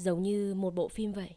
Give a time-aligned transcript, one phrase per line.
[0.00, 1.36] giống như một bộ phim vậy.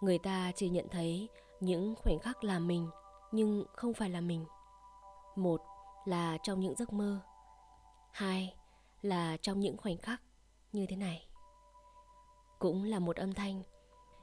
[0.00, 1.28] Người ta chỉ nhận thấy
[1.60, 2.88] những khoảnh khắc là mình,
[3.32, 4.44] nhưng không phải là mình.
[5.36, 5.60] Một
[6.04, 7.20] là trong những giấc mơ.
[8.12, 8.54] Hai
[9.02, 10.22] là trong những khoảnh khắc
[10.72, 11.28] như thế này.
[12.58, 13.62] Cũng là một âm thanh,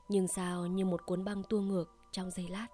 [0.10, 2.68] nhưng sao như một cuốn băng tua ngược trong giây lát.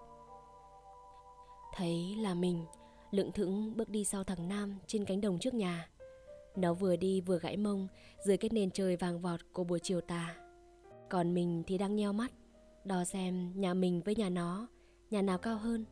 [1.73, 2.65] Thấy là mình,
[3.11, 5.89] lững thững bước đi sau thằng nam trên cánh đồng trước nhà.
[6.55, 7.87] Nó vừa đi vừa gãy mông
[8.25, 10.42] dưới cái nền trời vàng vọt của buổi chiều tà
[11.13, 12.31] còn mình thì đang nheo mắt,
[12.83, 14.67] đo xem nhà mình với nhà nó,
[15.09, 15.85] nhà nào cao hơn,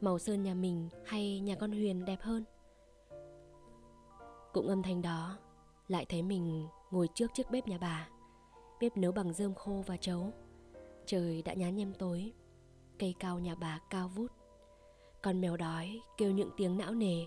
[0.00, 2.44] màu sơn nhà mình hay nhà con huyền đẹp hơn.
[4.52, 5.38] Cũng âm thanh đó,
[5.88, 8.08] lại thấy mình ngồi trước chiếc bếp nhà bà,
[8.80, 10.32] bếp nấu bằng rơm khô và trấu
[11.06, 12.32] trời đã nhá nhem tối,
[12.98, 14.32] cây cao nhà bà cao vút.
[15.22, 17.26] Con mèo đói kêu những tiếng não nề.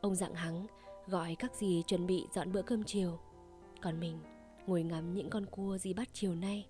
[0.00, 0.66] Ông dặn hắng,
[1.06, 3.18] gọi các dì chuẩn bị dọn bữa cơm chiều.
[3.82, 4.18] Còn mình
[4.66, 6.66] ngồi ngắm những con cua gì bắt chiều nay,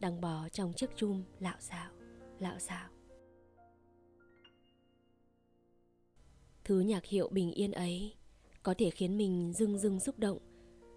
[0.00, 1.90] đang bò trong chiếc chum lạo xạo
[2.38, 2.88] lạo xạo.
[6.64, 8.14] Thứ nhạc hiệu bình yên ấy
[8.62, 10.38] có thể khiến mình rưng rưng xúc động,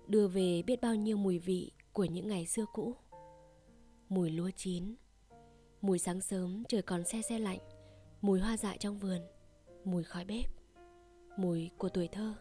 [0.07, 2.95] đưa về biết bao nhiêu mùi vị của những ngày xưa cũ.
[4.09, 4.95] Mùi lúa chín,
[5.81, 7.59] mùi sáng sớm trời còn se se lạnh,
[8.21, 9.21] mùi hoa dại trong vườn,
[9.83, 10.45] mùi khói bếp,
[11.37, 12.33] mùi của tuổi thơ.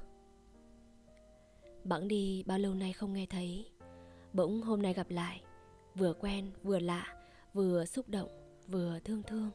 [1.84, 3.70] Bẵng đi bao lâu nay không nghe thấy
[4.32, 5.42] bỗng hôm nay gặp lại,
[5.94, 7.16] vừa quen, vừa lạ,
[7.54, 8.28] vừa xúc động,
[8.66, 9.50] vừa thương thương.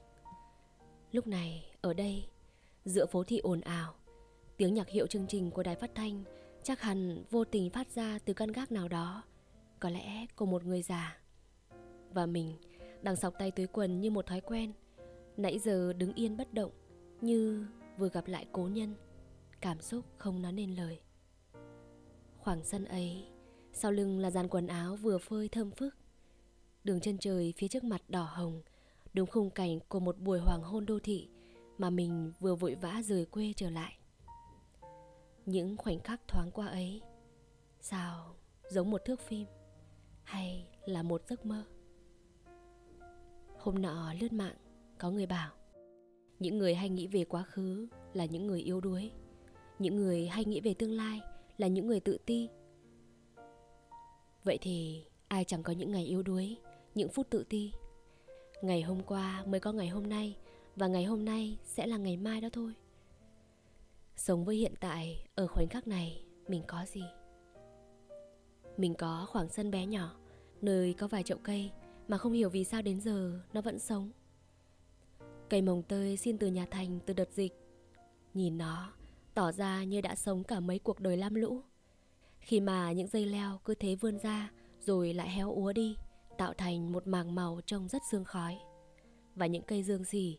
[1.12, 2.28] Lúc này, ở đây,
[2.86, 3.96] giữa phố thị ồn ào,
[4.58, 6.24] tiếng nhạc hiệu chương trình của đài phát thanh
[6.64, 9.24] chắc hẳn vô tình phát ra từ căn gác nào đó.
[9.80, 11.20] Có lẽ của một người già.
[12.14, 12.56] Và mình,
[13.02, 14.74] đang sọc tay túi quần như một thói quen,
[15.38, 16.72] nãy giờ đứng yên bất động
[17.22, 18.96] như vừa gặp lại cố nhân.
[19.62, 21.00] Cảm xúc không nói nên lời.
[22.38, 23.26] Khoảng sân ấy
[23.78, 25.96] sau lưng là dàn quần áo vừa phơi thơm phức.
[26.84, 28.62] Đường chân trời phía trước mặt đỏ hồng,
[29.14, 31.30] đúng khung cảnh của một buổi hoàng hôn đô thị
[31.78, 33.98] mà mình vừa vội vã rời quê trở lại.
[35.46, 37.02] Những khoảnh khắc thoáng qua ấy,
[37.82, 38.36] sao
[38.70, 39.48] giống một thước phim
[40.24, 41.64] hay là một giấc mơ?
[43.60, 44.56] Hôm nọ lướt mạng,
[44.98, 45.52] có người bảo,
[46.40, 49.12] những người hay nghĩ về quá khứ là những người yếu đuối.
[49.80, 51.22] Những người hay nghĩ về tương lai
[51.58, 52.50] là những người tự ti
[54.46, 56.58] vậy thì ai chẳng có những ngày yếu đuối,
[56.96, 57.72] những phút tự ti?
[58.62, 60.36] Ngày hôm qua mới có ngày hôm nay,
[60.76, 62.74] và ngày hôm nay sẽ là ngày mai đó thôi.
[64.16, 67.04] Sống với hiện tại ở khoảnh khắc này, mình có gì?
[68.78, 70.16] Mình có khoảng sân bé nhỏ,
[70.62, 71.72] nơi có vài chậu cây,
[72.08, 74.12] mà không hiểu vì sao đến giờ nó vẫn sống.
[75.50, 77.54] Cây mồng tơi xin từ nhà thành từ đợt dịch.
[78.34, 78.94] Nhìn nó,
[79.34, 81.62] tỏ ra như đã sống cả mấy cuộc đời lam lũ
[82.46, 85.96] khi mà những dây leo cứ thế vươn ra, rồi lại héo úa đi,
[86.38, 88.58] tạo thành một màng màu trông rất sương khói.
[89.36, 90.38] Và những cây dương xỉ,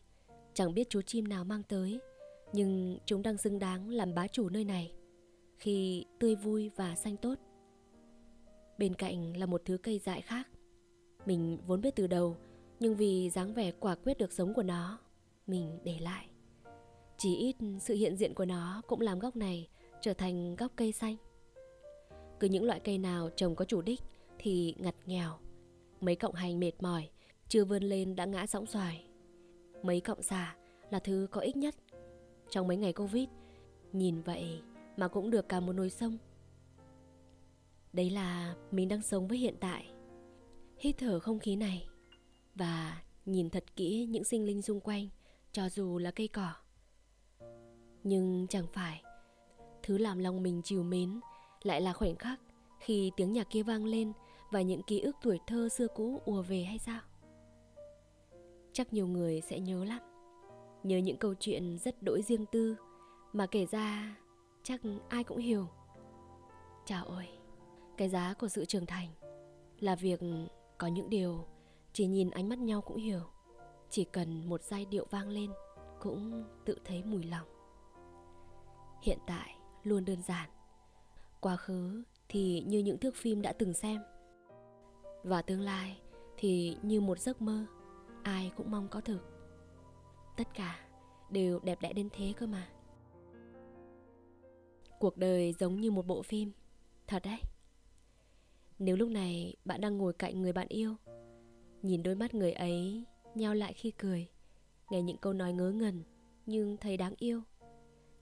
[0.53, 1.99] chẳng biết chú chim nào mang tới,
[2.53, 4.91] nhưng chúng đang xứng đáng làm bá chủ nơi này.
[5.57, 7.35] Khi tươi vui và xanh tốt.
[8.77, 10.47] Bên cạnh là một thứ cây dại khác.
[11.25, 12.37] Mình vốn biết từ đầu,
[12.79, 14.99] nhưng vì dáng vẻ quả quyết được sống của nó,
[15.47, 16.27] mình để lại.
[17.17, 19.67] Chỉ ít sự hiện diện của nó cũng làm góc này
[20.01, 21.15] trở thành góc cây xanh
[22.39, 24.01] cứ những loại cây nào trồng có chủ đích
[24.39, 25.37] thì ngặt nghèo.
[26.01, 27.09] Mấy cọng hành mệt mỏi,
[27.47, 29.05] chưa vươn lên đã ngã sóng xoài.
[29.83, 30.55] Mấy cọng xà
[30.89, 31.75] là thứ có ích nhất.
[32.49, 33.29] Trong mấy ngày covid,
[33.93, 34.61] nhìn vậy
[34.97, 36.17] mà cũng được cả một nồi sông.
[37.93, 39.91] Đấy là mình đang sống với hiện tại.
[40.77, 41.87] Hít thở không khí này
[42.55, 45.09] và nhìn thật kỹ những sinh linh xung quanh,
[45.51, 46.53] cho dù là cây cỏ.
[48.03, 49.03] Nhưng chẳng phải
[49.83, 51.19] thứ làm lòng mình chiều mến
[51.63, 52.39] lại là khoảnh khắc
[52.79, 54.13] khi tiếng nhạc kia vang lên
[54.51, 57.01] và những ký ức tuổi thơ xưa cũ ùa về hay sao?
[58.73, 60.01] Chắc nhiều người sẽ nhớ lắm.
[60.83, 62.75] Nhớ những câu chuyện rất đỗi riêng tư
[63.33, 64.15] mà kể ra
[64.63, 65.67] chắc ai cũng hiểu.
[66.85, 67.27] Chào ơi
[67.97, 69.09] cái giá của sự trưởng thành
[69.79, 70.19] là việc
[70.77, 71.45] có những điều
[71.93, 73.21] chỉ nhìn ánh mắt nhau cũng hiểu.
[73.89, 75.51] Chỉ cần một giai điệu vang lên
[75.99, 77.47] cũng tự thấy mùi lòng.
[79.01, 80.49] Hiện tại luôn đơn giản
[81.41, 84.01] quá khứ thì như những thước phim đã từng xem.
[85.23, 86.01] Và tương lai
[86.37, 87.65] thì như một giấc mơ,
[88.23, 89.37] ai cũng mong có thực
[90.37, 90.79] tất cả
[91.29, 92.69] đều đẹp đẽ đến thế cơ mà.
[94.99, 96.51] Cuộc đời giống như một bộ phim.
[97.07, 97.39] Thật đấy.
[98.79, 100.95] Nếu lúc này bạn đang ngồi cạnh người bạn yêu,
[101.81, 103.03] nhìn đôi mắt người ấy
[103.35, 104.27] nheo lại khi cười,
[104.89, 106.03] nghe những câu nói ngớ ngẩn
[106.45, 107.41] nhưng thấy đáng yêu,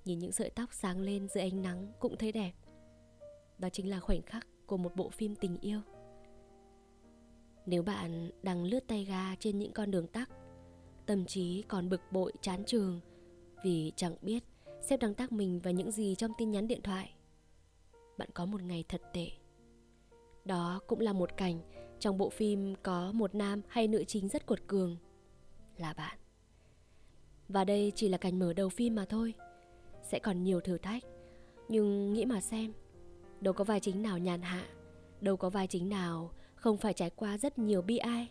[0.05, 2.51] nhìn những sợi tóc sáng lên dưới ánh nắng cũng thấy đẹp
[3.59, 5.81] đó chính là khoảnh khắc của một bộ phim tình yêu
[7.65, 10.29] Nếu bạn đang lướt tay ga trên những con đường tắc,
[11.05, 12.99] tâm trí còn bực bội chán trường
[13.63, 14.43] vì chẳng biết
[14.81, 17.13] sếp đang tác mình vào những gì trong tin nhắn điện thoại.
[18.17, 19.27] Bạn có một ngày thật tệ.
[20.45, 21.59] Đó cũng là một cảnh
[21.99, 24.97] trong bộ phim có một nam hay nữ chính rất cuột cường.
[25.77, 26.17] Là bạn.
[27.49, 29.33] Và đây chỉ là cảnh mở đầu phim mà thôi.
[30.03, 31.03] Sẽ còn nhiều thử thách.
[31.69, 32.73] Nhưng nghĩ mà xem,
[33.45, 34.67] đâu có vai chính nào nhàn hạ,
[35.21, 38.29] đâu có vai chính nào không phải trải qua rất nhiều bi ai.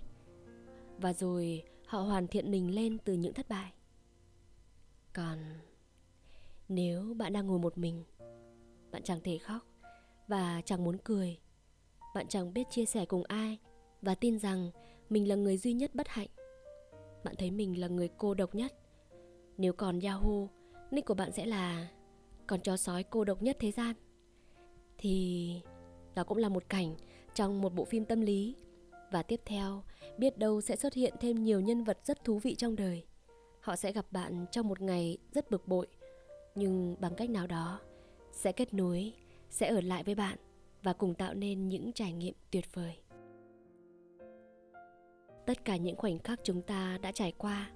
[0.99, 3.73] Và rồi họ hoàn thiện mình lên từ những thất bại.
[5.13, 5.39] Còn
[6.69, 8.05] nếu bạn đang ngồi một mình,
[8.91, 9.67] bạn chẳng thể khóc
[10.29, 11.39] và chẳng muốn cười.
[12.15, 13.59] Bạn chẳng biết chia sẻ cùng ai
[14.03, 14.71] và tin rằng
[15.11, 16.29] mình là người duy nhất bất hạnh.
[17.25, 18.75] Bạn thấy mình là người cô độc nhất.
[19.59, 20.49] Nếu còn Yahoo,
[20.91, 21.89] nick của bạn sẽ là
[22.47, 23.95] con chó sói cô độc nhất thế gian.
[24.99, 25.55] Thì
[26.15, 26.95] đó cũng là một cảnh
[27.35, 28.57] trong một bộ phim tâm lý.
[29.11, 29.83] Và tiếp theo,
[30.19, 33.05] biết đâu sẽ xuất hiện thêm nhiều nhân vật rất thú vị trong đời.
[33.61, 35.87] Họ sẽ gặp bạn trong một ngày rất bực bội,
[36.55, 37.81] nhưng bằng cách nào đó
[38.33, 39.13] sẽ kết nối,
[39.51, 40.39] sẽ ở lại với bạn
[40.83, 42.97] và cùng tạo nên những trải nghiệm tuyệt vời.
[45.47, 47.71] Tất cả những khoảnh khắc chúng ta đã trải qua,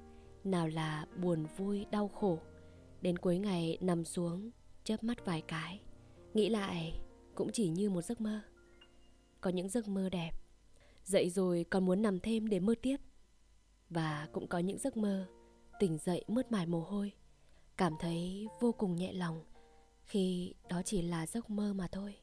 [0.45, 2.39] nào là buồn, vui, đau khổ,
[3.01, 4.51] đến cuối ngày nằm xuống,
[4.85, 5.81] chớp mắt vài cái,
[6.35, 7.01] nghĩ lại
[7.39, 8.41] cũng chỉ như một giấc mơ.
[9.41, 10.31] Có những giấc mơ đẹp.
[11.05, 12.97] Dậy rồi còn muốn nằm thêm để mơ tiếp.
[13.91, 15.27] Và cũng có những giấc mơ,
[15.79, 17.13] tỉnh dậy mướt mải mồ hôi.
[17.77, 19.45] Cảm thấy vô cùng nhẹ lòng,
[20.05, 22.17] khi đó chỉ là giấc mơ mà thôi.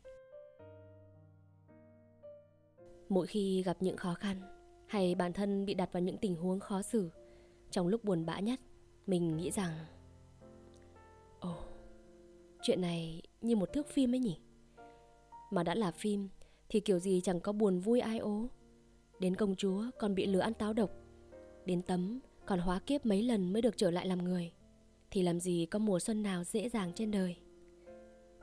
[3.09, 4.41] Mỗi khi gặp những khó khăn,
[4.87, 7.09] hay bản thân bị đặt vào những tình huống khó xử,
[7.71, 8.59] trong lúc buồn bã nhất,
[9.07, 9.85] mình nghĩ rằng,
[11.39, 11.55] ồ,
[12.61, 14.39] chuyện này như một thước phim ấy nhỉ?
[15.55, 16.29] Mà đã là phim,
[16.69, 18.47] thì kiểu gì chẳng có buồn vui ai ố.
[19.19, 20.91] Đến công chúa, còn bị lừa ăn táo độc.
[21.65, 24.51] Đến tấm, còn hóa kiếp mấy lần mới được trở lại làm người.
[25.11, 27.35] Thì làm gì có mùa xuân nào dễ dàng trên đời.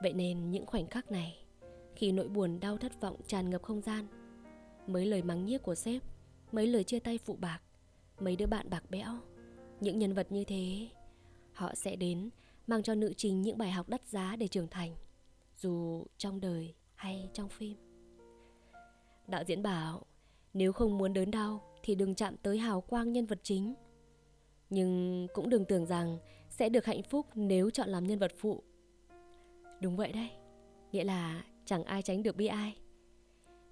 [0.02, 1.44] Vậy nên những khoảnh khắc này,
[1.96, 4.06] khi nỗi buồn, đau, thất vọng tràn ngập không gian,
[4.86, 6.02] mấy lời mắng nhiếc của sếp,
[6.52, 7.60] mấy lời chia tay phụ bạc,
[8.20, 9.18] mấy đứa bạn bạc bẽo,
[9.80, 10.88] những nhân vật như thế,
[11.52, 12.30] họ sẽ đến,
[12.66, 14.94] mang cho nữ trình những bài học đắt giá để trưởng thành.
[15.56, 17.76] Dù trong đời hay trong phim.
[19.26, 20.02] Đạo diễn bảo,
[20.54, 23.74] nếu không muốn đớn đau thì đừng chạm tới hào quang nhân vật chính.
[24.70, 26.18] Nhưng cũng đừng tưởng rằng
[26.50, 28.62] sẽ được hạnh phúc nếu chọn làm nhân vật phụ.
[29.80, 30.30] Đúng vậy đấy,
[30.92, 32.76] nghĩa là chẳng ai tránh được bi ai.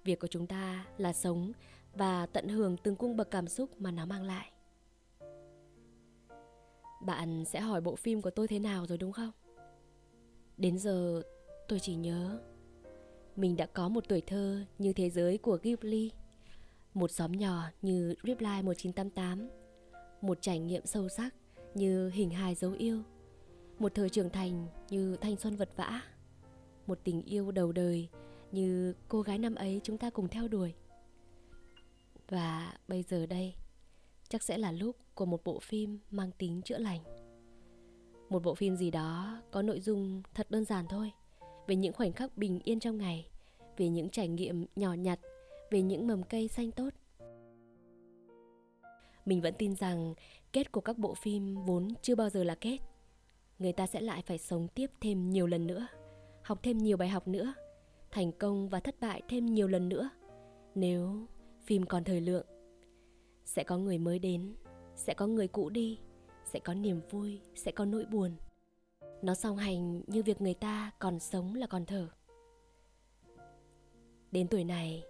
[0.03, 1.51] Việc của chúng ta là sống
[1.93, 4.51] và tận hưởng từng cung bậc cảm xúc mà nó mang lại.
[7.01, 9.31] Bạn sẽ hỏi bộ phim của tôi thế nào rồi đúng không?
[10.57, 11.21] Đến giờ
[11.67, 12.39] tôi chỉ nhớ
[13.41, 16.11] mình đã có một tuổi thơ như thế giới của Ghibli.
[16.93, 19.49] Một xóm nhỏ như Reply 1988
[20.21, 21.35] một trải nghiệm sâu sắc
[21.73, 23.01] như hình hài dấu yêu.
[23.79, 26.01] Một thời trưởng thành như thanh xuân vật vã.
[26.87, 28.09] Một tình yêu đầu đời
[28.51, 30.73] như cô gái năm ấy chúng ta cùng theo đuổi.
[32.29, 33.53] Và bây giờ đây,
[34.29, 37.01] chắc sẽ là lúc của một bộ phim mang tính chữa lành.
[38.29, 41.11] Một bộ phim gì đó có nội dung thật đơn giản thôi
[41.67, 43.30] về những khoảnh khắc bình yên trong ngày
[43.81, 45.19] về những trải nghiệm nhỏ nhặt,
[45.71, 46.89] về những mầm cây xanh tốt.
[49.25, 50.13] Mình vẫn tin rằng
[50.53, 52.77] kết của các bộ phim vốn chưa bao giờ là kết.
[53.59, 55.87] Người ta sẽ lại phải sống tiếp thêm nhiều lần nữa,
[56.43, 57.53] học thêm nhiều bài học nữa,
[58.11, 60.09] thành công và thất bại thêm nhiều lần nữa.
[60.75, 61.27] Nếu
[61.65, 62.45] phim còn thời lượng,
[63.45, 64.55] sẽ có người mới đến,
[64.95, 65.99] sẽ có người cũ đi,
[66.45, 68.31] sẽ có niềm vui, sẽ có nỗi buồn.
[69.21, 72.07] Nó song hành như việc người ta còn sống là còn thở
[74.31, 75.03] đến tuổi này,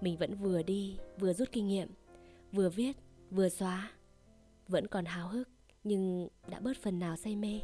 [0.00, 1.88] mình vẫn vừa đi, vừa rút kinh nghiệm,
[2.52, 2.96] vừa viết,
[3.30, 3.92] vừa xóa.
[4.68, 5.48] Vẫn còn háo hức,
[5.84, 7.60] nhưng đã bớt phần nào say mê.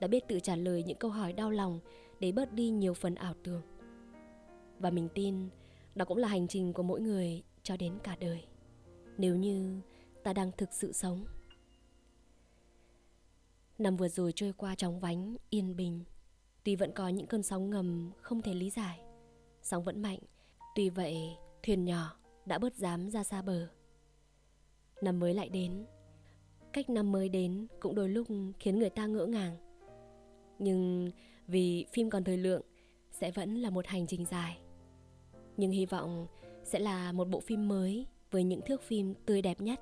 [0.00, 1.80] Đã biết tự trả lời những câu hỏi đau lòng
[2.20, 3.62] để bớt đi nhiều phần ảo tưởng.
[4.78, 5.48] Và mình tin
[5.94, 8.44] đó cũng là hành trình của mỗi người cho đến cả đời,
[9.18, 9.80] nếu như
[10.22, 11.24] ta đang thực sự sống.
[13.78, 16.04] Năm vừa rồi trôi qua chóng vánh, yên bình.
[16.64, 19.03] Tuy vẫn có những cơn sóng ngầm không thể lý giải
[19.64, 20.18] sóng vẫn mạnh.
[20.74, 22.16] Tuy vậy, thuyền nhỏ
[22.46, 23.68] đã bớt dám ra xa bờ.
[25.02, 25.86] Năm mới lại đến.
[26.72, 28.26] Cách năm mới đến cũng đôi lúc
[28.58, 29.56] khiến người ta ngỡ ngàng.
[30.58, 31.10] Nhưng
[31.46, 32.62] vì phim còn thời lượng,
[33.10, 34.58] sẽ vẫn là một hành trình dài.
[35.56, 36.26] Nhưng hy vọng
[36.64, 39.80] sẽ là một bộ phim mới với những thước phim tươi đẹp nhất,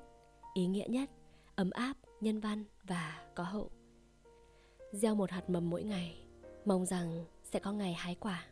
[0.53, 1.09] ý nghĩa nhất,
[1.55, 3.69] ấm áp, nhân văn và có hậu.
[4.91, 6.23] Gieo một hạt mầm mỗi ngày,
[6.65, 8.45] mong rằng sẽ có ngày hái quả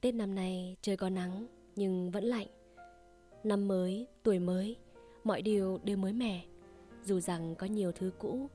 [0.00, 2.46] tết năm nay trời có nắng nhưng vẫn lạnh.
[3.44, 4.76] Năm mới, tuổi mới,
[5.24, 6.44] mọi điều đều mới mẻ.
[7.04, 8.50] Dù rằng có nhiều thứ cũ,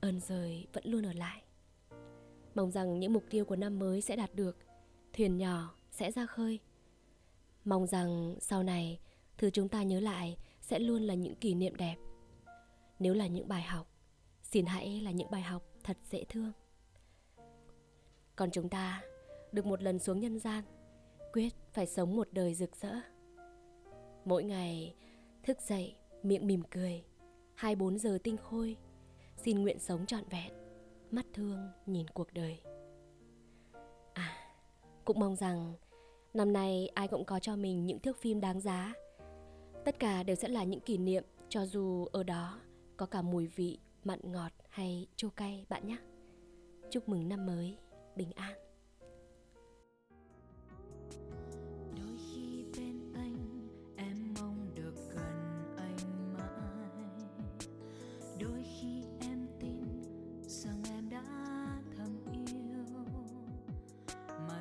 [0.00, 1.42] ơn rời vẫn luôn ở lại.
[2.54, 4.56] Mong rằng những mục tiêu của năm mới sẽ đạt được,
[5.12, 6.58] thuyền nhỏ sẽ ra khơi.
[7.64, 8.98] Mong rằng sau này,
[9.38, 11.96] thứ chúng ta nhớ lại sẽ luôn là những kỷ niệm đẹp.
[12.98, 13.86] Nếu là những bài học,
[14.42, 16.52] xin hãy là những bài học thật dễ thương.
[18.36, 19.02] Còn chúng ta
[19.52, 20.64] được một lần xuống nhân gian,
[21.32, 22.94] quyết phải sống một đời rực rỡ.
[24.24, 24.94] Mỗi ngày
[25.42, 27.04] thức dậy, miệng mỉm cười,
[27.54, 28.76] 24 giờ tinh khôi,
[29.36, 30.52] xin nguyện sống trọn vẹn,
[31.10, 32.60] mắt thương nhìn cuộc đời.
[34.12, 34.36] À,
[35.04, 35.74] cũng mong rằng
[36.34, 38.92] năm nay ai cũng có cho mình những thước phim đáng giá.
[39.84, 42.60] Tất cả đều sẽ là những kỷ niệm cho dù ở đó
[42.96, 45.96] có cả mùi vị mặn ngọt hay chua cay bạn nhé.
[46.90, 47.78] Chúc mừng năm mới
[48.16, 48.61] bình an.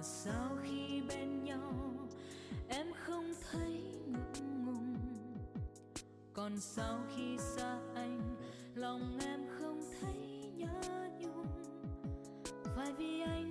[0.01, 1.73] Mà sao khi bên nhau,
[2.69, 4.95] em không thấy ngượng ngùng
[6.33, 8.35] còn sau khi xa anh,
[8.75, 11.45] lòng em không thấy nhớ nhung.
[12.75, 13.50] Phải vì anh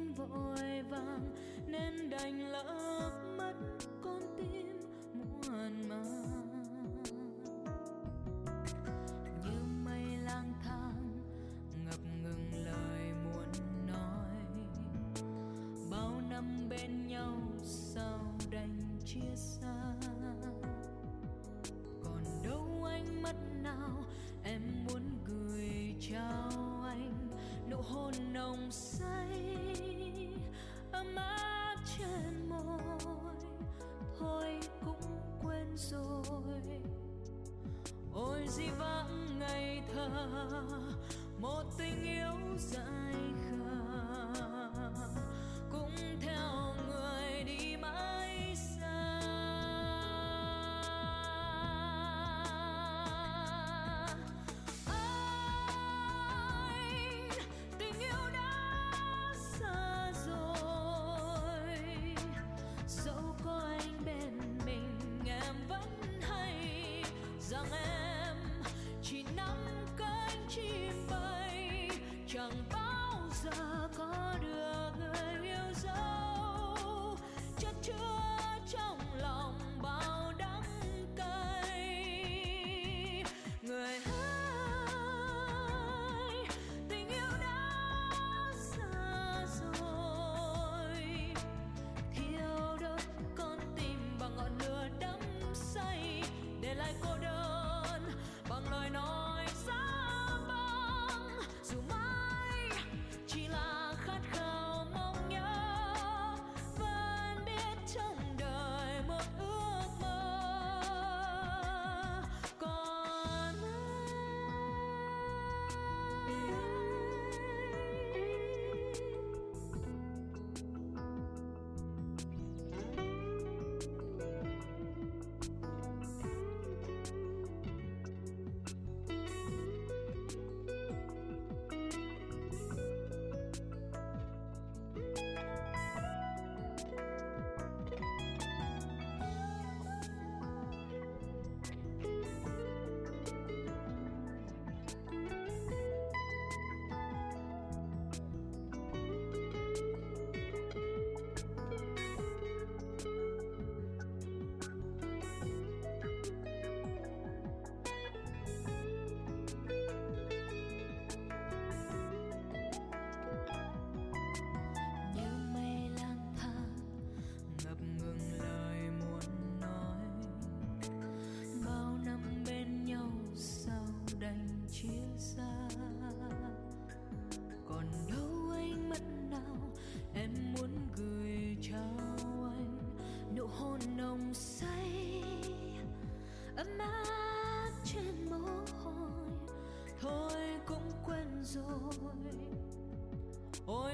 [41.41, 43.00] một tình yêu dài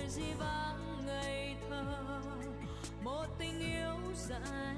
[0.09, 1.85] di vãng ngày thơ.
[3.03, 4.76] Một tình yêu dài